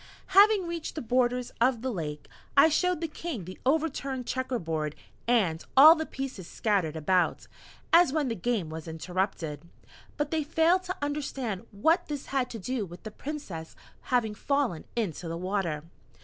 [0.33, 4.95] Having reached the borders of the lake, I showed the King the overturned checker board,
[5.27, 7.45] and all the pieces scattered about,
[7.93, 9.61] as when the game was interrupted.
[10.17, 13.75] But they failed to understand what this had to do with the Princess
[14.09, 15.83] having fallen into the water.